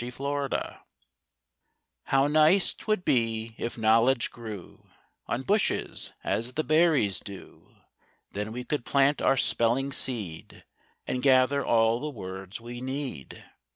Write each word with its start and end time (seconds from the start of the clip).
EASY 0.03 0.15
KNOWLEDGE 0.19 0.79
How 2.05 2.25
nice 2.27 2.73
'twould 2.73 3.05
be 3.05 3.53
if 3.59 3.77
knowledge 3.77 4.31
grew 4.31 4.89
On 5.27 5.43
bushes, 5.43 6.11
as 6.23 6.53
the 6.53 6.63
berries 6.63 7.19
do! 7.19 7.75
Then 8.31 8.51
we 8.51 8.63
could 8.63 8.83
plant 8.83 9.21
our 9.21 9.37
spelling 9.37 9.91
seed, 9.91 10.65
And 11.05 11.21
gather 11.21 11.63
all 11.63 11.99
the 11.99 12.09
words 12.09 12.59
we 12.59 12.81
need. 12.81 13.43